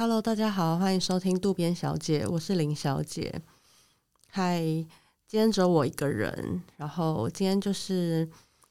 [0.00, 3.38] Hello，大家好，欢迎收听渡边小姐，我是林小姐。
[4.30, 4.58] 嗨，
[5.28, 8.26] 今天只有我一个人，然后今天就是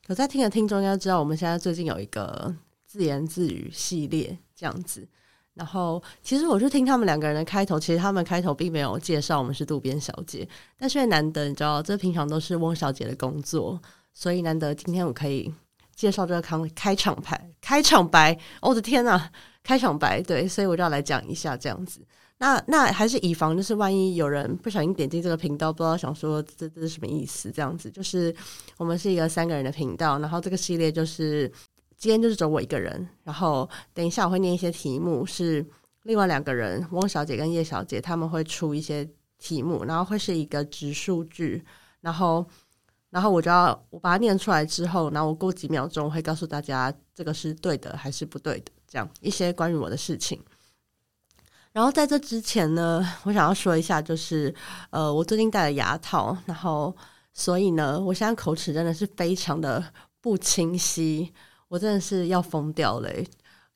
[0.07, 2.51] 有在听的听众应该知道，我们现在最近有一个
[2.87, 5.07] 自言自语系列这样子。
[5.53, 13.79] 然后其实我就听他们两个人的开头，其实他们开头并没有介绍我们是渡边小姐，但是难得你知道，这平常都是翁小姐的工作，
[14.15, 15.53] 所以难得今天我可以
[15.93, 19.29] 介绍这个开开场白，开场白，我的天呐！
[19.69, 22.01] 开场白对，所以我就要来讲一下这样子。
[22.39, 27.51] 那那还是以防就是万一有人不小心点进这个频道，不知道想说这这是什么意思？
[27.51, 28.35] 这样子就是
[28.77, 31.47] 我们是一个三个人的频道，然后这个系列就是
[31.97, 35.63] 今天就是只有我一个人，然后等一下我会念一些题目，是
[36.01, 41.63] 另外两个人翁小姐跟叶小姐他们会出一些题目，然后会是一个直述句，
[42.01, 42.43] 然后
[43.11, 48.71] 然后我就要我把它念出来之后，然后我过几秒钟会告诉大家这个是对的还是不对的。
[48.89, 50.43] 这样一些关于我的事情，
[51.71, 54.53] 然后在这之前呢，我想要说一下，就是
[54.89, 56.93] 呃，我最近戴了牙套，然后
[57.31, 61.31] 所以呢，我现在口齿真的是非常的不清晰，
[61.67, 63.09] 我真的是要疯掉了。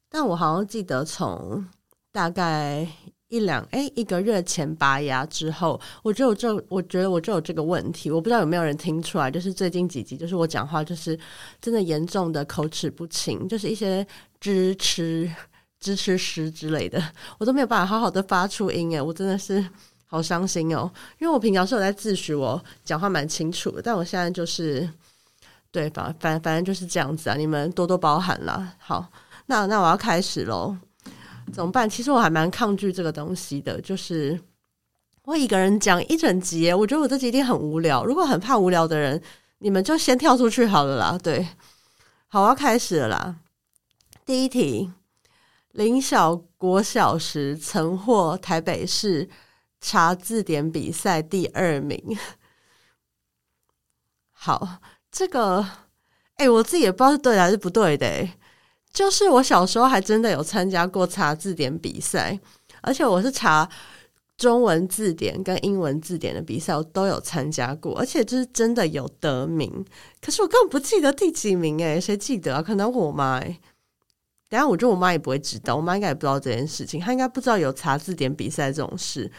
[0.09, 1.64] 但我好像记得从
[2.11, 2.88] 大概
[3.34, 11.17] 一两诶一个月前拔牙之后，我就就，我觉得我就有这个问题，我不知道有没有人听出来，就是最近几集，就是我讲话就是
[11.59, 14.06] 真的严重的口齿不清，就是一些。
[14.44, 15.31] 支持
[15.80, 17.02] 支持诗之类的，
[17.38, 19.66] 我都没有办法好好的发出音诶，我真的是
[20.06, 20.92] 好伤心哦。
[21.17, 24.86] 因为我平常是有在自诩，我讲话蛮清楚的，但我现在就是
[25.72, 28.76] 对，反反反正就是这样子啊，你们多多包涵啦。
[28.80, 29.08] 好，
[29.45, 30.76] 那那我要开始喽，
[31.53, 31.87] 怎么办？
[31.87, 34.39] 其实我还蛮抗拒这个东西的，就是
[35.23, 38.03] 我一个人讲一整集，我觉得我这集一定很无聊。
[38.03, 39.21] 如果很怕无聊的人，
[39.59, 41.17] 你们就先跳出去好了啦。
[41.21, 41.47] 对，
[42.27, 43.35] 好，我要开始了啦。
[44.25, 44.91] 第一题，
[45.71, 49.30] 林小国小时曾获台北市
[49.80, 52.17] 查字典比赛第二名。
[54.31, 54.80] 好，
[55.11, 55.65] 这个，
[56.36, 58.27] 哎、我自己也不知道是对还是不对的、
[58.93, 62.39] 就是我小时候还真的有参加过查字典比赛，
[62.81, 63.67] 而且我是查
[64.37, 69.83] 中文字典跟英文字典的比赛，我都有参加过，而且就是真的有得名。
[70.21, 72.61] 可是我根本不记得第几名、欸，谁记得啊？
[72.61, 73.59] 可能我妈、欸。
[74.49, 79.31] 然后我觉得我妈也不会知道，我妈应该也不知道这件事情，她应该不知道有查字典比赛这种事，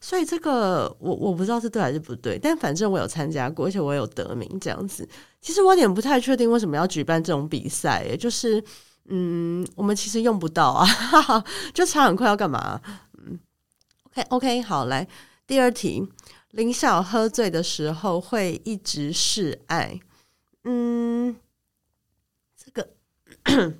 [0.00, 5.08] 所以这个我我不知道是对还是不对，但反正我有参加过，而且我有得名这样子。
[5.40, 8.60] 其实我有点不太确定为什么要举办这种比赛，诶，就是
[9.08, 12.80] 嗯，我们其实用不到啊，哈哈，就查很快要干嘛？
[13.18, 13.38] 嗯
[14.14, 15.06] ，OK OK，好，来
[15.46, 16.06] 第二题，
[16.50, 20.00] 林晓喝醉的时候会一直示爱，
[20.64, 21.36] 嗯，
[22.56, 22.88] 这个。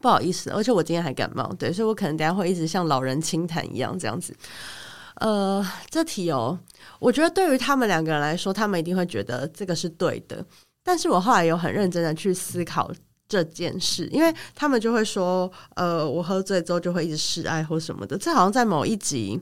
[0.00, 4.36] 不好意思，而且我今天还感冒，对，所以我可能等下会一直像老人轻谈一样这样子。
[5.14, 6.58] 呃，这题哦，
[6.98, 10.44] 我觉得对于他们两个人来说，他们一定会觉得这个是对的。
[10.82, 12.92] 但是我后来有很认真的去思考
[13.42, 18.16] 这件事，因为他们就会说，呃，我喝醉之后就会一直示爱或什么的。
[18.16, 19.40] 这好像在某一集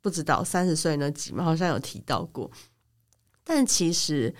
[0.00, 2.50] 不知道三十岁那集嘛，好像有提到过。
[3.44, 4.34] 但其实。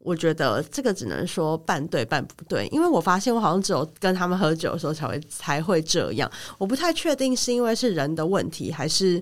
[0.00, 9.20] 我觉得这个只能说半对半不对，因为我发现我好像只有跟他们喝酒的时候才会才会这样，我不太确定是因为是人的问题还是。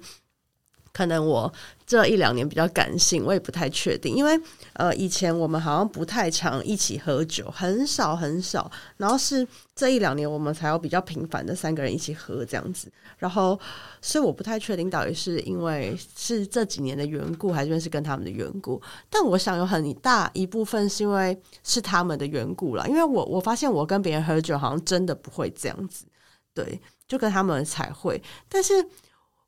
[0.97, 1.53] 可能我
[1.87, 4.41] 这一两年比较感性，我也不太确定，因为
[4.73, 13.61] 呃，以前我们好像不太常一起喝酒，很少很少，然后是这一两年我们才有比较频繁的三个人一起喝这样子，然后
[14.01, 18.81] 所以我不太确定到底是因为是这几年的缘故，还是是跟他们的缘故，
[19.11, 26.07] 但我想有很大一部分是因为是他们的缘故啦，因为我我发现我跟别人喝酒好像真的不会这样子，
[26.55, 28.73] 对，就跟他们才会，但是。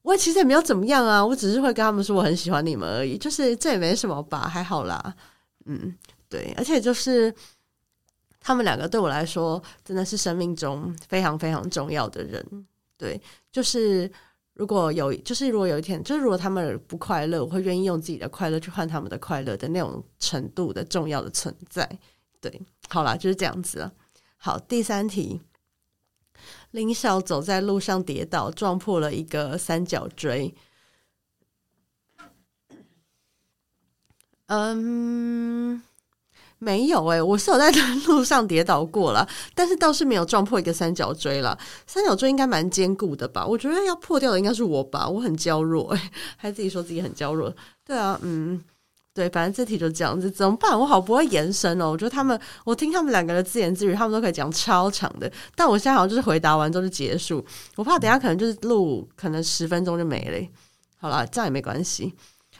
[0.02, 5.14] 我其实也没有怎么样啊，我只是会跟他们说我很喜欢你们而已，就是这也没什么吧，还好啦，
[5.66, 5.94] 嗯，
[6.28, 7.34] 对，而且就是
[8.40, 12.66] 他们两个对我来说真的是生命中非常非常重要的人，
[12.96, 13.20] 对，
[13.52, 14.10] 就是
[14.54, 21.86] 如果有，就是如果有一天，就是如果他们不快乐，我会愿意用自己的快乐去换他们的快乐的那种程度的重要的存在，
[22.40, 23.92] 对，好啦，就是这样子了。
[24.38, 25.40] 好，第三题。
[26.72, 30.54] 林小走在路上跌倒，撞破了一个三角锥。
[34.46, 35.82] 嗯，
[36.58, 37.70] 没有诶、我是有在
[38.06, 41.58] 路上跌倒过了，但是倒是没有撞破一个三角锥了。
[41.86, 43.46] 三角锥应该蛮坚固的吧？
[43.46, 46.00] 我觉得要破掉的应该是我吧，我很娇弱诶、
[46.36, 47.54] 还自己说自己很娇弱。
[47.84, 48.62] 对啊，嗯。
[49.18, 50.78] 对，反正这题就这样子，怎么办？
[50.78, 51.90] 我好不会延伸哦。
[51.90, 57.44] 我觉得他们，我听他们两个的自言自语，他们都可以讲超长的，但我现在好像就是回答完之后就结束。
[57.74, 60.48] 我怕等下可能就是录，可能十分钟就没了。
[60.98, 62.14] 好了，这样也没关系。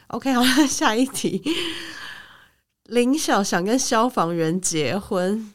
[0.08, 1.40] OK，好了， 下一题。
[2.86, 5.54] 林晓想跟消防员结婚，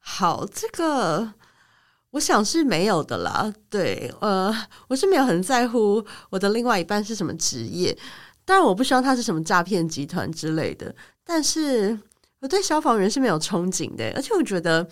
[0.00, 1.34] 好，这个
[2.12, 3.52] 我想是没有的啦。
[3.68, 4.52] 对，呃，
[4.88, 7.96] 我是没有很在乎我的另外一半是什么职业。
[8.50, 10.92] 当然，我不希望他是什么诈骗集团之类的。
[11.22, 11.96] 但是，
[12.40, 14.12] 我对消防员是没有憧憬的。
[14.16, 14.84] 而且，我觉得，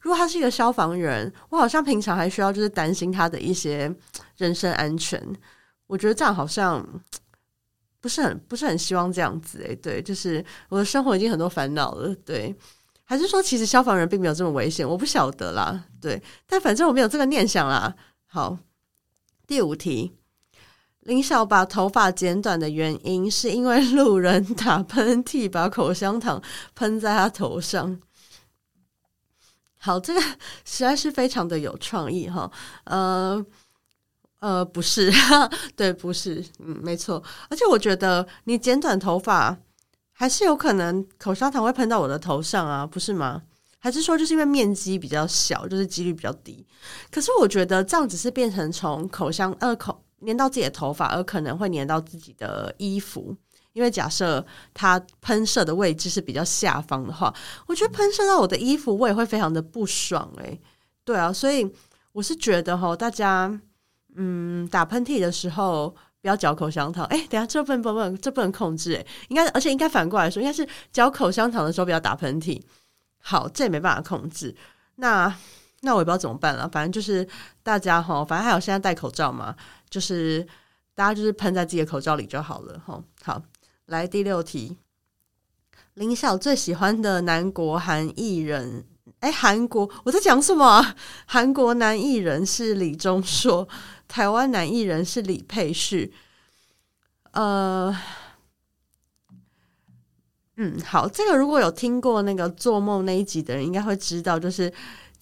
[0.00, 3.88] 如果他是一个消防员，我好像平常还需要就是担心他的一些
[4.38, 5.24] 人身安全。
[5.86, 6.84] 我觉得这样好像
[8.00, 9.62] 不是很不是很希望这样子。
[9.62, 12.12] 诶，对，就是我的生活已经很多烦恼了。
[12.26, 12.52] 对，
[13.04, 14.84] 还是说其实消防员并没有这么危险？
[14.88, 15.84] 我不晓得啦。
[16.00, 17.94] 对，但反正我没有这个念想啦。
[18.26, 18.58] 好，
[19.46, 20.16] 第五题。
[21.04, 26.42] 林晓把头发剪短的原因，是因为路人打喷嚏，把口香糖
[26.74, 28.00] 喷在他头上。
[29.78, 30.20] 好，这个
[30.64, 32.50] 实在是非常的有创意哈。
[32.84, 33.44] 呃
[34.40, 35.12] 呃，不是，
[35.76, 37.22] 对，不是，嗯，没错。
[37.48, 39.56] 而且我觉得你剪短头发，
[40.12, 43.42] 还是有可能口香糖会喷到我的头上啊，不是吗？
[43.78, 46.66] 还是说就是因为面积比较小，就是几率比较低？
[47.10, 50.03] 可是我觉得这样只是变成从口香呃口。
[50.26, 53.36] 粘到自己的头发，而可能会粘到自己的衣服，
[53.72, 57.34] 因为假设它喷射的位置是比较下方的话，
[57.66, 60.60] 我觉得喷射到我的衣服，我也会非常的不爽诶、
[61.04, 61.70] 对啊，所以
[62.12, 63.60] 我是觉得齁，大家
[64.14, 72.60] 嗯打喷嚏的时候不要嚼口香糖，哎、欸，等下这不能不能这不能控制诶、应该而且应该反过来说，应该是嚼口香糖的时候不要打喷嚏，
[73.18, 74.54] 好，这也没办法控制，
[74.96, 75.34] 那。
[75.84, 77.28] 那我也不知道怎么办了，反正就是
[77.62, 79.54] 大家哈，反正还有现在戴口罩嘛，
[79.90, 80.44] 就是
[80.94, 83.02] 大家就是喷在自己的口罩里就好了哈。
[83.22, 83.42] 好，
[83.86, 84.78] 来第六题，
[85.92, 88.84] 林晓最喜欢的南国韩艺人，
[89.20, 90.94] 哎，韩国我在讲什么？
[91.26, 93.68] 韩国男艺人是李钟硕，
[94.08, 96.14] 台湾男艺人是李佩旭。
[97.32, 97.94] 呃，
[100.56, 104.72] 嗯，好，这个如果有听过那个做梦那一集的人，应该会知道，就是。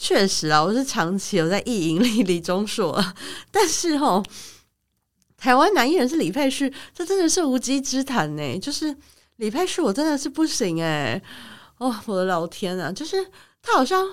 [0.04, 3.00] 确实啊，我是长期有在意淫李李钟硕，
[3.52, 4.22] 但是齁，
[5.36, 8.58] 台湾男艺人是李佩旭，这真的是无稽之谈呢。
[8.58, 8.96] 就是
[9.36, 11.22] 李佩旭，我真的是不行哎，
[11.78, 13.24] 哦，我的老天啊，就是
[13.62, 14.04] 他好像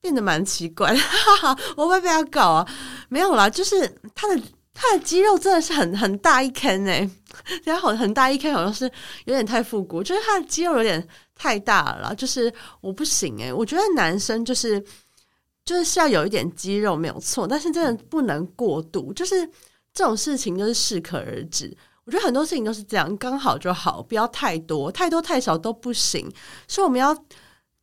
[0.00, 2.66] 变得蛮奇怪， 哈哈，我会被他搞啊？
[3.10, 3.78] 没有啦，就是
[4.14, 4.42] 他的
[4.72, 7.06] 他的肌肉真的是很很大一坑哎，
[7.64, 8.90] 然后很大一坑，好像是
[9.26, 12.50] 有点太复古，就是他的肌肉有点太大了，就是
[12.80, 14.82] 我不行哎，我觉得男生就是。
[15.70, 19.12] 就是要有一点肌肉没有错，但是真的不能过度。
[19.12, 19.46] 就是
[19.94, 21.76] 这种事情就是适可而止。
[22.04, 26.28] 我觉得很多事情都是这样，刚好就好，不要太多，太多太少都不行。
[26.66, 27.16] 所以我们要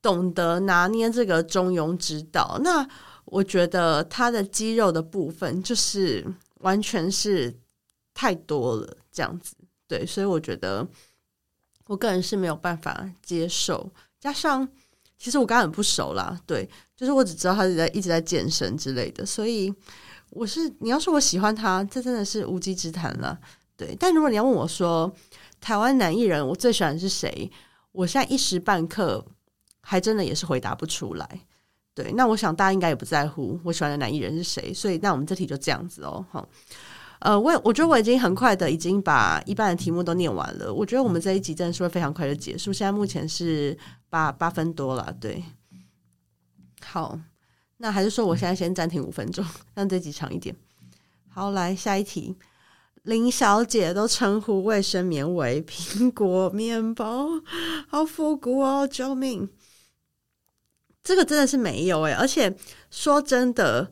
[0.01, 2.59] 懂得拿捏这个中庸之道。
[2.61, 2.85] 那
[3.23, 6.25] 我觉得他的肌肉的部分就是
[6.59, 7.57] 完全是
[8.13, 9.55] 太多了，这样子。
[9.87, 10.85] 对，所以我觉得
[11.85, 13.89] 我个人是没有办法接受。
[14.19, 14.67] 加上
[15.17, 16.69] 其实我刚刚很不熟啦，对。
[16.95, 19.71] 就是我只知道他是在一直在健身之类的，所以
[20.31, 23.39] 我是你要说我喜欢他，这真的是无稽之谈了。
[23.75, 25.13] 对，但如果你要问我说
[25.61, 27.51] 台湾男艺人我最喜欢是谁，
[27.91, 29.23] 我现在一时半刻
[29.81, 31.41] 还真的也是回答不出来。
[31.93, 36.25] 对，那我想大家应该也不在乎我喜欢的男艺人是谁，所以那我们这题就这样子哦。
[36.31, 36.49] 好，
[37.19, 40.71] 呃，我我觉得我已经很快的已经把一半的题目都念完了。
[40.71, 42.71] 我觉得我们这一集真的是会非常快的结束。
[42.71, 43.75] 现在目前是
[44.09, 45.43] 八八分多了，对。
[46.83, 47.19] 好，
[47.77, 49.43] 那还是说我现在先暂停五分钟，
[49.73, 50.55] 让这集长一点。
[51.27, 52.35] 好，来下一题。
[53.01, 57.29] 林小姐都称呼卫生棉为苹果面包，
[57.87, 58.87] 好复古哦！
[58.87, 59.49] 救命！
[61.03, 62.55] 这个真的是没有诶，而且
[62.91, 63.91] 说真的。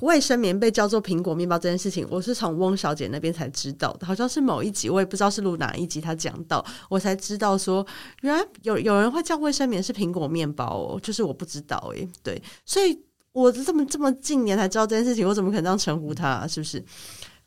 [0.00, 7.86] 卫生棉被叫做苹果面包这件事情，我是从翁小姐那边才知道的，好像是某一集，我也不知道是录哪一集，她讲到，我才知道说，
[8.22, 12.08] 原来有有人会叫卫生棉是苹果面包哦，就是我不知道诶。
[12.22, 12.98] 对，所以
[13.32, 16.48] 我这么这么近年才知道这件事情，我怎么可能这样称呼他？
[16.48, 16.82] 是不是？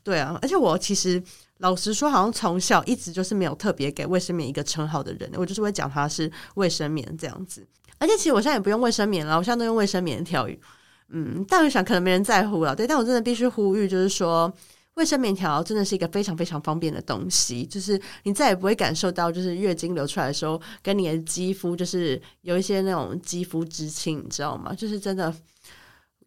[0.04, 1.20] 对啊，而且我其实
[1.58, 7.66] 老实说，好像从小一直就是没有特别给卫生棉一个称号的人，我就是会讲它是卫生棉这样子，
[7.98, 10.48] 而且其实我现在也不用卫生棉了，我现在都用卫生棉条。
[11.08, 14.52] 嗯，但我想可能没人在乎了，对，但我真的必须呼吁，就是说，
[14.94, 24.74] 卫生棉条真的是一个非常非常方便的东西，就是你再也不会感受到，就是月经流出来的时候，跟你的肌肤就是有一些那种肌肤之亲，你知道吗？
[24.74, 25.32] 就是真的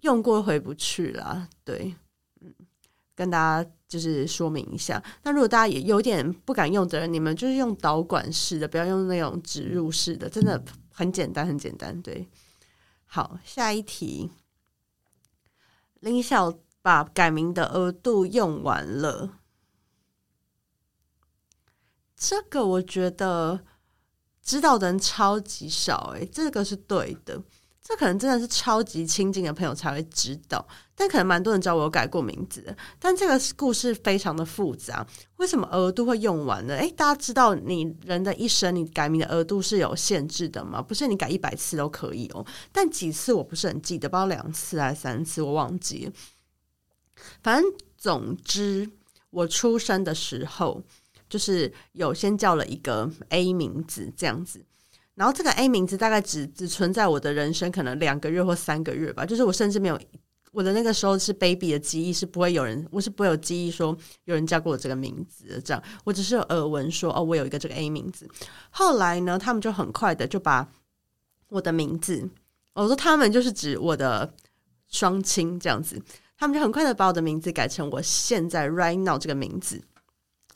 [0.01, 1.93] 用过回不去了，对，
[2.41, 2.53] 嗯，
[3.15, 5.03] 跟大家就是说明一下。
[5.24, 12.00] 那如果大家也有点不敢用的人，你们就是用导管式的，不要用那种植入式的，真的很简单，很简单。
[12.01, 12.25] 对，
[13.05, 14.29] 好，下一题，
[16.00, 19.39] 林晓把改名的额度用完了。
[22.15, 23.65] 这个我觉得
[24.41, 27.44] 知道的人超级少，欸，诶，这个是对的。
[27.81, 32.75] 这可能真的是超级亲近的朋友才会知道，但可能蛮多人知道我有改过名字。
[33.00, 35.03] 但这个故事非常的复杂，
[35.38, 36.75] 为什么额度会用完呢？
[36.75, 40.79] 诶，大家知道你人的一生，你改名的额度是有限制的吗？
[40.81, 46.12] 不是你改一百次都可以哦，但几次我不是很记得，不知道两次还是三次，我忘记了。
[47.41, 48.88] 反正总之，
[49.31, 50.83] 我出生的时候
[51.27, 54.63] 就是有先叫了一个 A 名字这样子。
[55.19, 59.99] 然后这个 A 名字大概只只存在我的人生可能两个月或三个月吧，就是我甚至没有
[60.53, 68.29] 我的那个时候是 baby 的记忆是不会有人，我是不会有记忆说有人叫过我这个名字这样，我只是耳闻说哦，我有一个这个 A 名字。
[68.69, 70.65] 后来呢，他们就很快的就把
[71.49, 72.29] 我的名字，
[72.73, 74.33] 我说他们就是指我的
[74.88, 76.01] 双亲这样子，
[76.38, 79.81] 他们就很快的把我的名字改成我现在 right now 这个名字，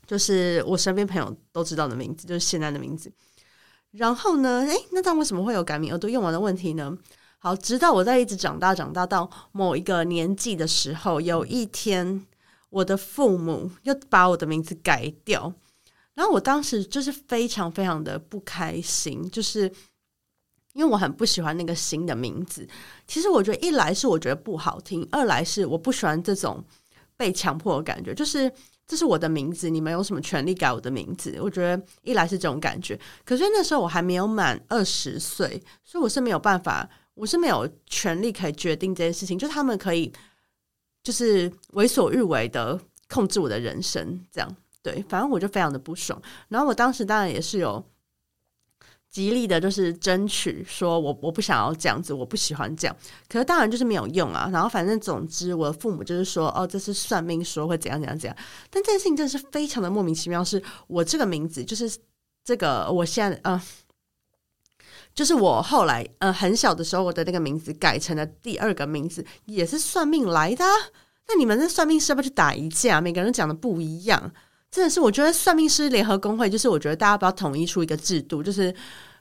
[0.08, 3.12] 就是我身边朋友都知道的名字，就是现在的名字。
[3.94, 4.66] 然后呢？
[4.68, 6.98] 诶，那他为什么会有改名额度用完的问题呢？
[7.38, 12.26] 好，直到我在一直长大，长大到某一个年纪的时候，有一天，
[12.70, 15.54] 我的父母又把我的名字改掉，
[16.16, 19.72] 然后我当时就是非常非常的不开心，就是
[20.74, 22.68] 因为我很不喜欢那个新的名字。
[23.06, 26.64] 其实我觉得，一来是我觉得不好听，二来是我不喜欢这种
[27.16, 28.52] 被强迫的感觉，就是。
[28.86, 31.38] 这是我的名字，你们有什么权利改我的名字？
[31.42, 40.12] 我觉得一来是这种感觉，可是那时候我还没有满二十岁，所以我是没有办法，我是没有权利可以决定这件事情，就他们可以
[41.02, 46.22] 就是为所欲为的控制我的人生，这样对，反正我就非常的不爽。
[46.50, 47.84] 然后我当时当然也是有。
[49.14, 52.98] 极力的就是争取，说我我不想要这样子，我不喜欢这样。
[53.30, 54.50] 可是当然就是没有用啊。
[54.52, 58.36] 然后反正总之，我的父母就是说，哦，这是算命说会怎样怎样怎样。
[58.72, 60.44] 但这件事情真的是非常的莫名其妙。
[60.44, 61.96] 是我这个名字，就是
[62.44, 63.62] 这个我现在，嗯、
[65.14, 70.66] 就是我后来，呃，很小的时候，我的那个名字改成了第二个名字，也是算命来的。
[71.28, 73.00] 那你们那算命师要不要去打一架？
[73.00, 74.34] 每个人讲的不一样。
[74.74, 78.74] 真的是，我觉得算命师联合工会，就是我觉得大家不要统一出一个制度，就是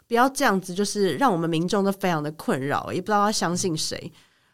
[0.08, 4.10] 不要这样子，就是让我们民众都非常的困扰，也不知道要相信谁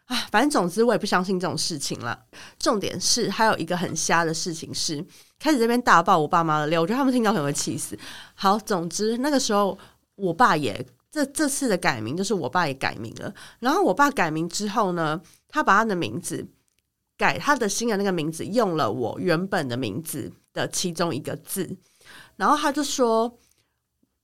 [0.07, 0.27] 啊。
[0.29, 2.19] 反正总之，我也不相信这种事情了。
[2.59, 5.01] 重点是还有一个很瞎的事情是，
[5.39, 7.97] 开始这边大爆我爸妈的料，我觉得他们听到可能会气死。
[8.35, 9.79] 好，总之那个时候
[10.15, 13.33] 我爸也这这次的改名，就是我爸也改名了。
[13.59, 16.45] 然后我爸改名之后呢，他把他的名字
[17.17, 20.29] 改，他的新的那个名字用了我原本的名字
[20.59, 21.69] 的其中一个字，
[22.35, 23.31] 然后他就说：“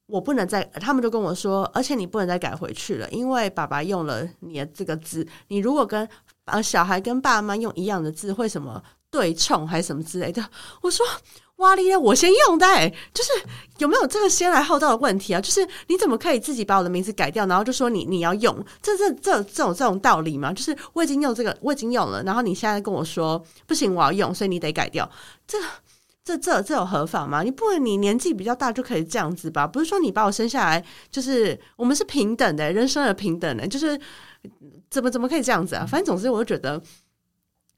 [0.07, 6.07] 我不能再。”他们就跟我说：“而且你不能再改回去了，因为爸爸用了你的这个字，你如果跟
[6.45, 10.43] 呃小孩跟爸妈用一样的字，会什么对冲还是什么之类的。”
[10.81, 11.05] 我说
[11.57, 12.65] ：“哇哩，我先用的，
[13.13, 13.31] 就是
[13.77, 15.39] 有没有这个先来后到的问题啊？
[15.39, 18.53] 就是你怎么可以自己把我的名字改掉，然后就说你你要用？
[18.81, 20.51] 这这这这种这种道理吗？
[20.53, 25.09] 就是我已经用这个，我已经用了，然后你现在跟我说不行，我要用，所以你得改掉
[25.47, 25.57] 这。”
[26.25, 27.43] 这这这有合法吗？
[27.43, 29.67] 你不能你年纪比较大就可以这样子吧？
[29.67, 33.97] 不是说你把我生下来就是我们是平等的，人生而平等的，就是
[34.89, 35.85] 怎么怎么可以这样子啊？
[35.87, 36.81] 反正总之我就觉得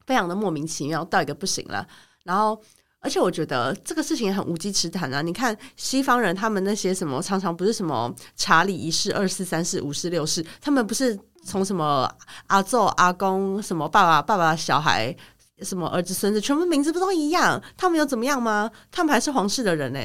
[0.06, 1.86] 非常的莫名其妙到一个不行了。
[2.24, 2.58] 然后
[3.02, 5.22] 而且我觉得这个事情也很无稽之谈啊！
[5.22, 12.10] 你看西方人他们那些什么常常不是什么查理一世、二世、三世、五世、六世，他们不是从什么
[12.48, 15.14] 阿祖、阿公什么爸爸、爸爸小孩。
[15.62, 17.62] 什么儿子孙子全部名字不都一样？
[17.76, 18.72] 他们有怎么样吗？
[18.92, 20.00] 他们还是皇室的人呢、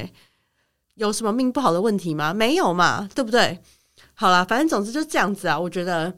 [0.95, 2.33] 有什么命不好的问题吗？
[2.33, 3.59] 没有嘛，对不对？
[4.15, 5.59] 好啦，反正总之就这样子啊。
[5.59, 6.13] 我觉得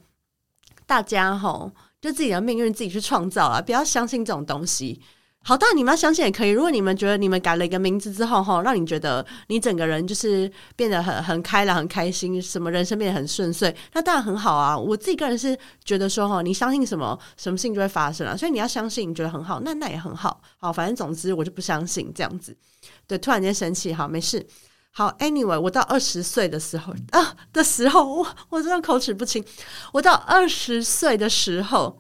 [0.86, 5.02] 大家吼，就自己的命运自己去创造啊，不要相信这种东西。
[5.48, 6.50] 好，当然你们要相信也可以。
[6.50, 14.76] 如果你们觉得你们改了一个名字之后，哈，让你觉得你整个人就是变得很很开朗、很开心，什么人生变得很顺遂，那当然很好啊。
[14.76, 18.36] 我自己个人是觉得说，哈，你相信什么，什么事情就会发生啊。
[18.36, 20.42] 所以你要相信，你觉得很好，那那也很好。
[20.58, 22.58] 好，反正总之我就不相信这样子。
[23.06, 24.44] 对，突然间生气，好，没事。
[24.90, 29.46] 好，anyway，我到二十岁的时候啊的时候，我我真的口齿不清。
[29.94, 32.00] 我到二十岁的时候，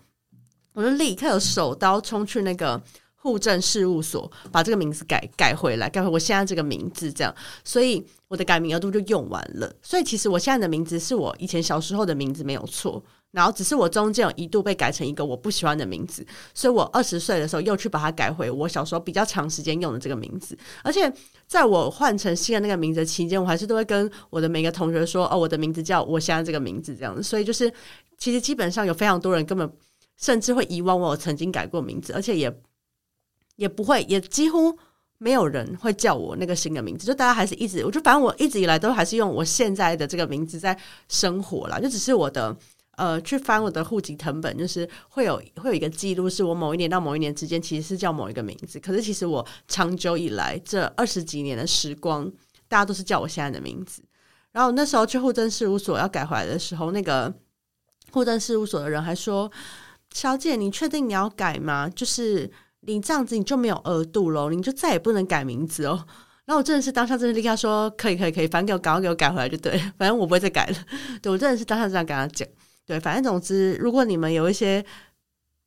[0.74, 2.82] 我就立刻有手刀冲去那个。
[3.26, 9.76] 户政事务所把这个名字改改回来，改回我现在这个名字，这样，所以我的改名额度就用完了。
[9.82, 20.56] 所以其实我现在的名字是我以前小时候的名字没有错，然后只是我中间有一度被改成一个我不喜欢的名字，所以我二十岁的时候又去把它改回我小时候比较长时间用的这个名字。
[20.84, 21.12] 而且
[21.48, 27.74] 在我换成新的那个名字期间，我还是都会跟我的每个同学说：“哦，我的名字叫我现在这个名字。”这样子，所以就是
[28.20, 29.68] 其实基本上有非常多人根本
[30.18, 32.50] 甚至会遗忘我曾经改过名字，而且也
[33.56, 34.78] 也不会，也几乎
[35.18, 37.06] 没有人会叫我那个新的名字。
[37.06, 40.78] 就大家还是一直，我就反正我一直以来都还是用我现在的这个名字在
[41.10, 42.56] 生活啦，就只是我的。
[42.98, 52.32] 呃，去翻我的户籍成本，就是会有会有一个记录，是我某一年到某一年之间其实是叫某一个名字，可是其实我长久以来这二十几年的时光，
[52.70, 54.02] 大家都是叫我现在的名字。
[54.54, 57.34] 然后那时候去户政事务所要改回来的时候，那个
[58.12, 59.52] 户政事务所的人还说
[60.16, 61.90] ：“小姐，你确定你要改吗？
[61.90, 62.50] 就是
[62.86, 66.06] 你这样子你就没有额度喽，你就再也不能改名字哦。
[66.46, 70.78] ”然后我真的是当下真的立刻说：“可以，可以，可以，反正给我赶快给我改回来就对， 反正我不会再改了。
[71.22, 72.48] ”对，我真的是当下这样跟他讲。
[72.86, 74.86] 对，反正总之，如果你们有一些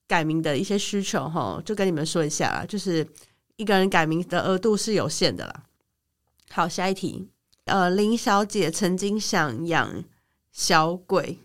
[0.06, 3.04] 改名的一些需求，哈，就跟你们说一下，就是
[3.56, 5.64] 一个人改名的额度是有限的啦。
[6.50, 7.28] 好，下一题，
[7.64, 10.04] 呃，林小姐曾经想养
[10.52, 11.40] 小鬼。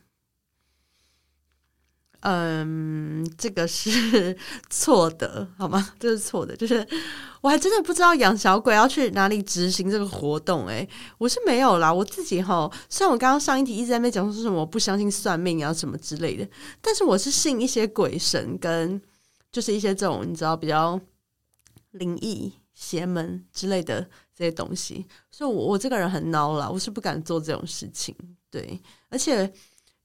[2.25, 4.35] 嗯，这个是
[4.69, 5.91] 错的，好吗？
[5.99, 6.87] 这是错的，就是
[7.41, 11.93] 我还真的不知道养小鬼要去哪里执行这个活动，欸，诶，我是没有啦。
[11.93, 16.47] 我自己哈，虽然我刚刚上一题一直在那边讲说什么我不相信算命啊什么之类的，
[16.81, 19.01] 但是我是信一些鬼神跟
[19.51, 20.97] 就是一些这种你知道比较
[21.91, 24.01] 灵异邪门之类的
[24.33, 28.15] 这些东西，所以我我这个人很孬啦，我是不敢做这种事情，
[28.49, 29.51] 对，而且。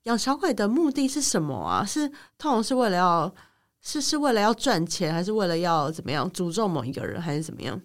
[0.05, 1.85] 养小鬼的目的是什么啊？
[1.85, 3.35] 是通常是为了要
[3.81, 7.81] 是是为了要赚钱，还是为了要怎么样诅咒某一个人，还是怎么样？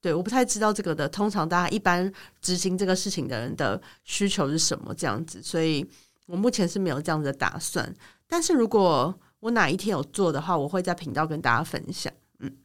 [0.00, 1.08] 对，我不太知道这个的。
[1.08, 5.40] 通常大家一般执行这个事情的人的需求是什么这样子？
[5.42, 5.88] 所以
[6.26, 7.94] 我目前是没有这样子的打算。
[8.26, 12.12] 但是如果我哪一天有做的话，我会在频道跟大家分享。
[12.40, 12.56] 嗯，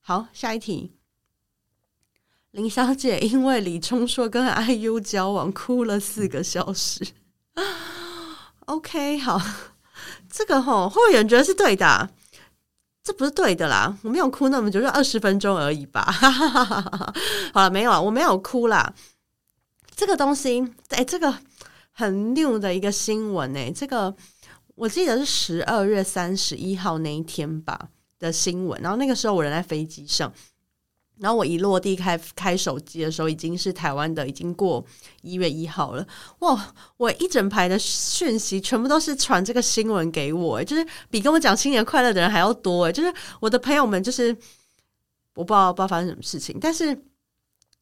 [0.00, 0.92] 好，下一题。
[2.52, 7.06] 林小姐因为李钟硕跟 IU 交往，哭了四个小时。
[8.66, 9.40] OK，好，
[10.30, 12.10] 这个吼，会不会有人觉得是对的？
[13.02, 16.02] 这不是对的啦，我没有哭那么久，就二十分钟而已吧。
[17.54, 18.92] 好了，没有啊，我没有哭啦。
[19.94, 21.32] 这个东西，哎，这个
[21.92, 24.14] 很 new 的一个新闻哎，这个
[24.74, 27.88] 我记得是十二月三十一号那一天吧
[28.18, 30.32] 的新闻，然后那个时候我人在飞机上。
[31.18, 34.84] 然后我一落地开开手机的时候，已经是台湾的，已经过
[35.22, 36.06] 一月一号了。
[36.40, 36.74] 哇！
[36.98, 42.92] 我一整排的讯息全部都是传这个新闻给我，就是比跟我讲新年快乐的人还要多。
[42.92, 44.28] 就是我的朋友们，就是
[45.34, 46.58] 我不知道不知道发生什么事情。
[46.60, 46.96] 但是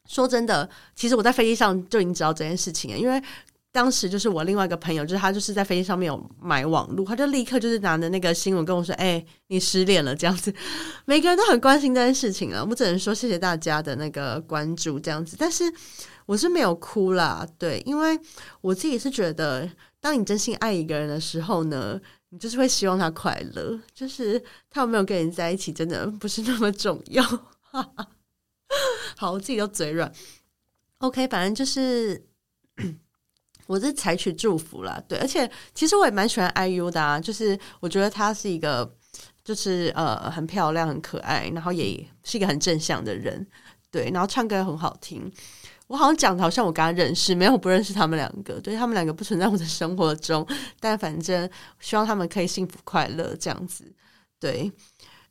[0.07, 3.23] 说真的，其实我在飞机上就已经知道这件事情了，因为。
[3.75, 10.55] 当时就是我另外一个朋友，就是他就是在飞机上面有买网络，他就立刻就是拿着那个新闻跟我说：“哎、你失恋了。”这样子，
[11.07, 12.65] 每个人都很关心这件事情啊。
[12.71, 15.37] 我只能说谢谢大家的那个关注，这样子。
[15.37, 15.65] 但是
[16.25, 18.17] 我是没有哭啦，对，因为
[18.61, 19.69] 我自己是觉得，
[20.01, 27.25] 当你真心爱一个人的时候呢，你就是会希望他快乐，就是他有没有跟人在一起，真的不是那么重要。
[29.19, 30.13] 好，我自己都嘴软。
[30.99, 32.25] OK，反正就是。
[33.67, 38.89] 我是采取祝福啦，对，而且其实我也蛮喜欢 IU 的啊，就是我觉得她是一个，
[39.43, 43.47] 就是呃很漂亮、很可爱，然后也是一个很正向的人，
[43.91, 45.33] 对，然后唱歌也很好听。
[45.87, 50.47] 我好像讲的好像我跟他认识，没有不认识他们两个，对，他们两个不存在我的生活中，
[50.81, 51.49] 但反正
[51.79, 53.85] 希望他们可以幸福快乐这样子。
[54.41, 54.71] 对，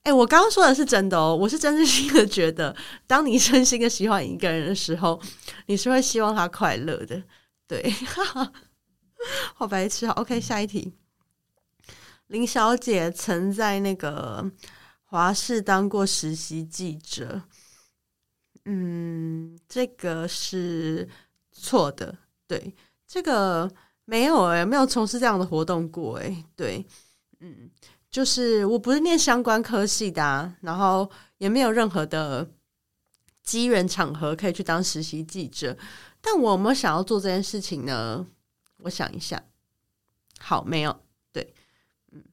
[0.03, 2.75] 哎，我刚刚说的是真的哦，我是真心的觉得，
[3.07, 5.19] 当你真心的喜欢一个人的时候，
[5.65, 7.21] 你是会希望他快乐的。
[7.73, 8.53] 对，哈哈，
[9.55, 10.05] 好白痴。
[10.05, 10.93] 好，OK，下一题。
[12.27, 14.47] 林小姐曾在那个
[15.05, 17.41] 华视当过实习记者，
[18.65, 21.09] 嗯，这个是
[21.51, 22.15] 错的。
[22.45, 22.75] 对，
[23.07, 23.67] 这个
[24.05, 26.45] 没有哎、欸，没有从事这样的活动过哎、欸。
[26.55, 26.85] 对，
[27.39, 27.71] 嗯，
[28.11, 31.09] 就是我不是念相关科系的、啊，然后
[31.39, 32.47] 也没有任何的
[33.41, 35.75] 机缘场合可以去当实习记者。
[36.25, 38.25] 但我有没有想要做这件事情呢？
[38.77, 39.43] 我想一下，
[40.39, 41.01] 好，没有，
[41.33, 41.53] 对，
[42.11, 42.23] 嗯，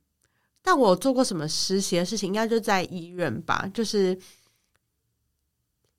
[0.63, 2.29] 但我做过什么实习的事情？
[2.29, 3.69] 应该就在医院吧。
[3.75, 4.17] 就是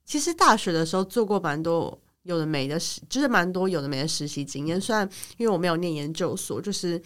[0.06, 4.80] 其实大学的时候做过蛮多有的没的实，就是蛮多有的没的实习经验。
[4.80, 7.02] 虽然因为我没有念研究所，就是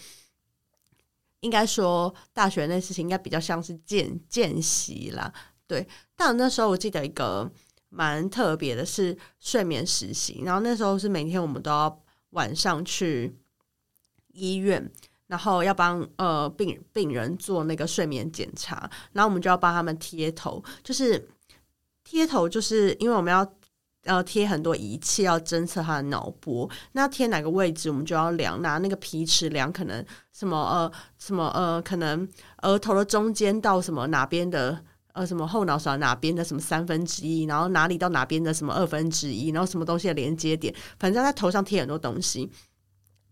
[1.40, 5.34] 应该说大学那事情应该比较像是见见习啦。
[5.66, 7.50] 对，但那时候我记得一个。
[7.88, 13.34] 蛮特别的是睡眠实习，然后那时候是每天我们都要晚上去
[14.32, 14.90] 医院，
[15.28, 21.28] 然后要帮呃病病人做那个睡眠检查，然后我们就要帮他们贴头，就是
[22.04, 23.50] 贴头，就是因为我们要
[24.04, 32.28] 呃贴很多仪器，要侦测他的脑波，那贴哪个位置，我们就要量，拿那个皮尺量，可能什么呃什么呃，可能
[32.62, 34.84] 额头的中间到什么哪边的
[35.16, 42.50] 呃什么后脑勺哪边的什么三分之一，然后哪里到哪边的什么二分之一，然后什么东西的连接点，反正在头上贴很多东西。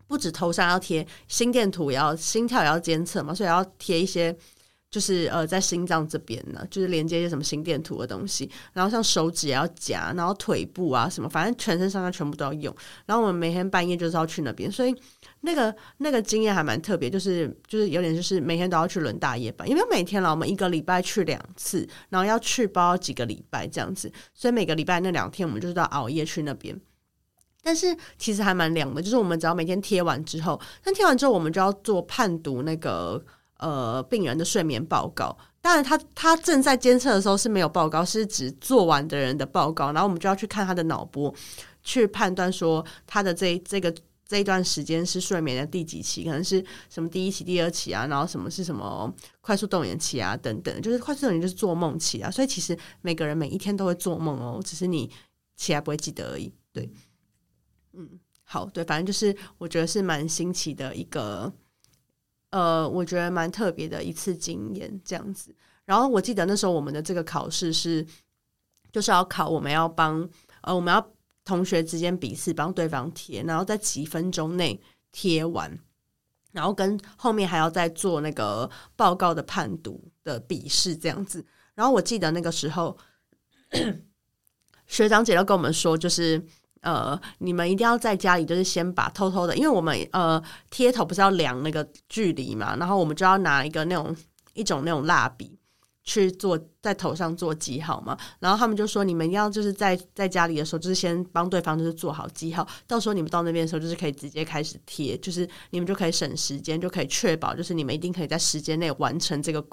[0.07, 4.35] 不止头上要贴心电图，也要心跳也要监测嘛，所以要贴一些，
[4.95, 8.49] 就是呃在心脏这边呢，就是连接一些什么心电图的东西。
[8.71, 12.73] 然后像手指也要夹，然后腿部啊什么，反正全身上下全部都要用。
[13.05, 14.95] 然后我们每天半夜就是要去那边，所以
[15.41, 26.79] 那个那个经验还蛮特别，就是就是有点就是每天都要去轮大夜班，因为每天啦，我们一个礼拜去两次，然后要去包几个礼拜这样子，所以每个礼拜那两天我们就是要熬夜去那边。
[27.61, 33.19] 但是其实还蛮凉的，就是我们只要每天贴完之后，但贴完之后我们就要做判读那个
[33.57, 35.37] 呃病人的睡眠报告。
[35.61, 39.91] 当然他他正在监测的时候是没有报告，是指做完的人的报告。
[39.91, 41.33] 然后我们就要去看他的脑波，
[41.81, 43.91] 去判断说他的这这个
[44.27, 52.29] 这一段时间是睡眠的第几期，可能是什么第一期、第二期啊，然后什么是什么快速动眼期啊等等，就是快速动眼就是做梦期啊。
[52.29, 55.09] 所以其实每个人每一天都会做梦哦，只是你
[55.55, 56.53] 起来不会记得而已。
[56.71, 56.87] 对。
[57.93, 58.07] 嗯，
[58.43, 61.51] 好，对，反正就是我觉得是蛮新奇的一个，
[62.55, 65.53] 呃，我觉得蛮特别的一次经验这样子。
[65.83, 68.07] 然后我记得那时候我们的这个考试是，
[68.93, 70.25] 就是要考我们要帮
[70.61, 71.05] 呃我们要
[71.43, 75.77] 同学之间笔试帮对方贴，然后在几分钟内贴完，
[76.53, 81.45] 然后跟后面还要再做那个报告的判读的笔试这样子。
[81.73, 82.97] 然后我记得那个时候
[84.87, 86.41] 学长姐都跟我们说，就是。
[86.85, 94.15] 呃，你们一定要在家里，就是先把偷偷的，因为我们呃贴头不是要量那个距离嘛，然后我们就要拿一个那种
[94.53, 95.57] 一种那种蜡笔
[96.03, 109.65] 去做在头上做记号嘛，然后他们就说你们要就是在在家里的时候，就是先帮对方就是做好记号，到时候你们到那边的时候，就是可以直接开始贴，就是你们就可以省时间，就可以确保就是你们一定可以在时间内完成这个。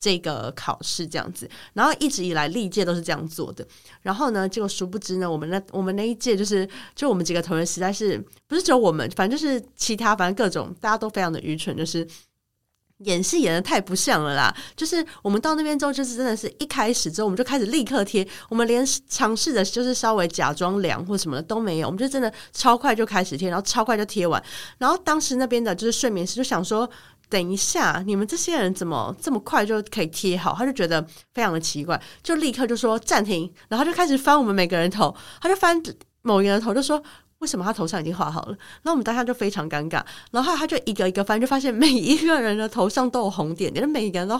[0.00, 3.66] 这个考试这样子，然后一直以来历届都是这样做的。
[4.00, 12.06] 然后呢，结果殊不知呢，我们那我们那一届就是，就我们几个同学实在是不是只有我们，反正就是其他，反正各种大家都非常的愚蠢，就是
[13.00, 14.56] 演戏演得太不像了啦。
[14.74, 24.42] 就是我们到那边之后，就是真的是一开始之后，我们就开始立刻贴，我们连尝试的就是稍微假装凉或什么的都没有，我们就真的超快就开始贴，然后超快就贴完。
[24.78, 26.88] 然后当时那边的就是睡眠师就想说。
[27.30, 30.52] 等一下，你们这些人怎么这么快就可以贴好？
[30.52, 31.00] 他就觉得
[31.32, 35.80] 非常的奇怪，就立刻就说暂停，然后就开始翻我们每个人头，他就翻
[36.22, 37.00] 某一个人头，就说
[37.38, 38.58] 为什么他头上已经画好了？
[38.82, 44.38] 然后我们当下就非常尴尬，然后他就一个一个翻，就发现每一个人的头上都有红点点，每一个人都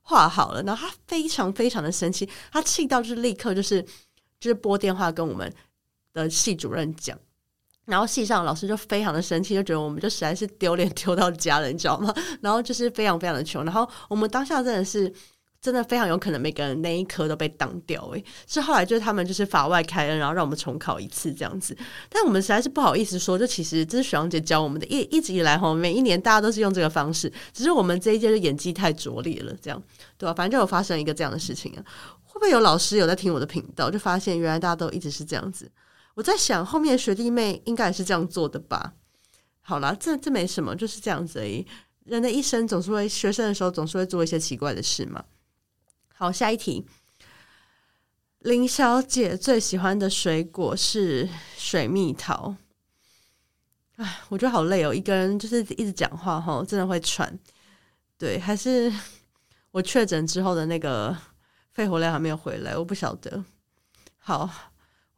[0.00, 3.82] 画好了，然后他非常非常的生气，他气到就是立刻就是
[4.40, 5.52] 就是拨电话跟我们
[6.14, 7.16] 的系主任讲。
[7.90, 12.14] 然后系上老师就非常的生气，就觉得我们就实在是丢脸丢到家了，你知道吗？
[12.40, 13.64] 然后就是非常非常的穷。
[13.64, 15.12] 然后我们当下真的是
[15.60, 18.24] 真的非常有可能每个人那一科都被当掉诶。
[18.46, 21.76] 是后来就是他们就是法外开恩，然后让我们重考一次这样子。
[22.08, 29.82] 但我们实在是不好意思说，就其实这是学长姐教我们的，一一直以来哈，每一年大家都是用这个方式，只是我们这一届的演技太拙劣了，这样
[30.16, 30.32] 对吧？
[30.32, 31.84] 反正就有发生一个这样的事情啊。
[32.24, 35.70] 会不会有老师有在听我的频道，就发现原来大家都一直是这样子？
[36.14, 38.94] 我在想，后面学弟妹应该也是这样做的吧？
[39.62, 41.64] 好啦，这这没什么，就是这样子而已。
[42.04, 45.24] 人的一生总是会，学生的时候总是会做一些奇怪的事嘛。
[46.14, 46.84] 好，下一题。
[48.40, 52.56] 林小姐最喜欢的水果是水蜜桃。
[53.96, 57.38] 哎，我觉得好累哦，一个人就是一直讲话哈，真的会喘。
[58.18, 58.92] 对，还是
[59.70, 61.16] 我确诊之后的那个
[61.70, 63.44] 肺活量还没有回来，我不晓得。
[64.18, 64.50] 好。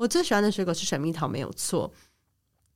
[0.02, 1.88] 我最喜欢的水果是水蜜桃，没有错。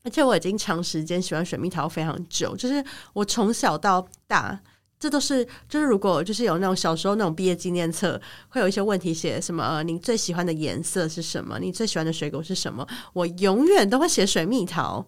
[0.04, 4.56] 而且我已经长时间喜欢水蜜桃非常久，就是我从小到大，
[4.96, 11.58] 这都是就是如果就是有那种小时候那种毕业纪念册，会有一些问题写什么，呃，你最喜欢的颜色是什么？
[11.58, 12.86] 你最喜欢的水果是什么？
[13.12, 15.04] 我永远都会写水蜜桃。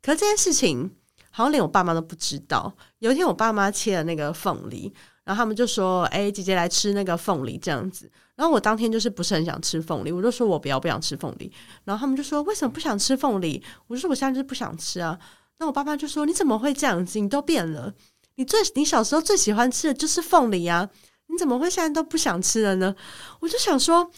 [0.00, 0.90] 可是这件事情
[1.30, 2.74] 好像连我爸妈都不知道。
[3.00, 4.90] 有一天我爸妈切了那个凤梨。
[5.24, 11.52] 然后他们就说：“哎，姐姐来吃那个凤梨这样子。”然后我当天就是不是很想吃凤梨，我就说我不要，不想吃凤梨。
[11.84, 15.18] 然后他们就说：“为什么不想吃凤梨？”我说：“我现在就是不想吃啊。”
[15.58, 17.20] 那我爸爸就说：“你怎么会这样子？
[17.20, 17.92] 你都变了。
[18.34, 20.88] 你最你小时候最喜欢吃的就是凤梨啊，
[21.28, 22.96] 你怎么会现在都不想吃了呢？”
[23.38, 24.10] 我就想说，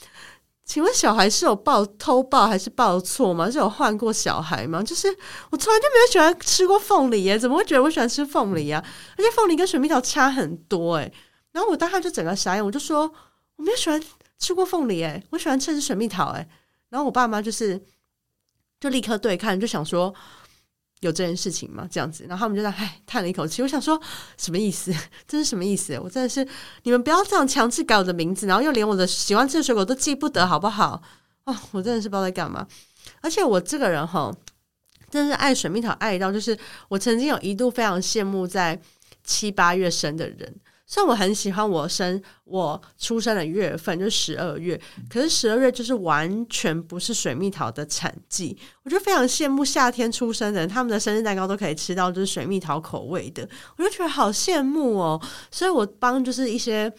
[0.64, 3.50] 请问小孩是有报偷报还是报错吗？
[3.50, 4.82] 是有换过小孩吗？
[4.82, 5.08] 就是
[5.50, 8.82] 我从来就没有喜欢吃过凤梨耶，怎么会觉得我喜欢吃凤梨啊？
[9.16, 11.12] 而且凤梨跟水蜜桃差很多诶。
[11.52, 13.02] 然后我当时就整个傻眼，我就说
[13.56, 14.02] 我没有喜欢
[14.38, 16.48] 吃过凤梨诶，我喜欢吃是水蜜桃诶。
[16.88, 17.80] 然后我爸妈就是
[18.80, 20.14] 就立刻对看，就想说。
[21.00, 21.86] 有这件事情吗？
[21.90, 23.60] 这样子，然后他们就在唉叹了一口气。
[23.62, 24.00] 我想说，
[24.38, 24.94] 什么意思？
[25.28, 25.98] 这是什么意思？
[26.02, 26.46] 我真的是
[26.84, 31.02] 你们不要这样强制改我的名字，然后又连我的喜欢吃的水果都记不得，好不好？
[31.44, 32.66] 哦，我真的是不知道在干嘛。
[33.20, 34.34] 而且我这个人哈，
[35.10, 38.80] 真的是爱水蜜桃爱到，就是我曾经有一度非常羡慕在
[39.22, 40.54] 七八月生的人。
[40.86, 48.56] 虽然我很喜欢我生我出生的月份就是十二月，可是十二月就是完全不是水蜜桃的产季。
[48.82, 55.20] 我就非常羡慕夏天出生的人，他们的生日蛋糕都可以吃到就是水蜜桃口味的，我就觉得好羡慕哦。
[55.50, 56.92] 所以我帮就是一些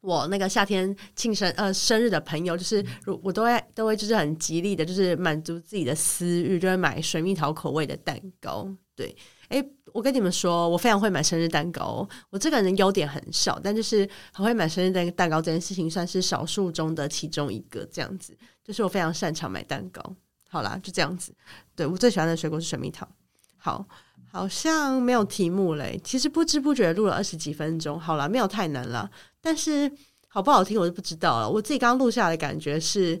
[0.00, 8.68] 我那个夏天庆生呃生日的朋友，就是如我都会都会就是很极力的，就是满足自己的私欲，就会买水蜜桃口味的蛋糕。
[8.94, 9.16] 对，
[9.48, 9.70] 诶。
[9.94, 12.06] 我跟你们说，我非常会买生日蛋糕。
[12.28, 17.84] 我这个人优点很少，但就是很会买生日蛋蛋糕这件事情，算是少数中的其中一个。
[17.90, 20.14] 这样子，就是我非常擅长买蛋糕。
[20.50, 21.34] 好啦，就这样子。
[21.74, 23.08] 对，我最喜欢的水果是水蜜桃。
[23.56, 23.84] 好，
[24.30, 25.98] 好像没有题目嘞。
[26.04, 27.98] 其实不知不觉录了二十几分钟。
[27.98, 29.10] 好啦，没有太难啦。
[29.40, 29.90] 但是
[30.28, 31.48] 好不好听我就不知道了。
[31.48, 33.18] 我自己刚刚录下来的感觉是，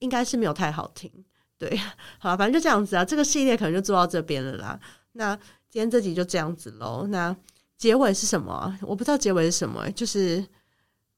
[0.00, 1.10] 应该是没有太好听。
[1.58, 1.74] 对，
[2.20, 3.04] 好啦，反正就这样子啊。
[3.04, 4.78] 这个系列可能就做到这边了啦。
[5.12, 5.36] 那。
[5.72, 7.06] 今天这集就这样子喽。
[7.08, 7.34] 那
[7.78, 8.78] 结尾是什么？
[8.82, 9.90] 我不知道结尾是什么。
[9.92, 10.46] 就是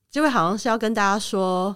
[0.09, 1.75] 结尾好像是要跟大家说，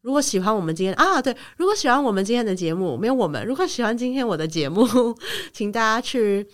[0.00, 4.84] 如果喜欢我们今天啊，对，如果喜欢我们今天的节目，没有我们，如果喜欢今天我的节目，
[5.54, 6.48] 请大家去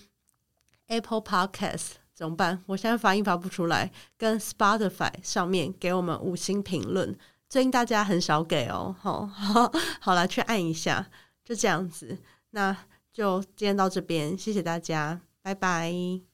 [0.89, 2.63] Apple Podcast 怎么办？
[2.67, 7.17] 我现在发音发不出来，跟 Spotify 上面给我们五星评论。
[7.49, 11.07] 最近大家很少给哦， 好，好，好了，去按一下，
[11.43, 12.19] 就这样子。
[12.51, 12.77] 那
[13.11, 15.19] 就今天到这边，谢谢大家。
[15.47, 16.26] 拜拜。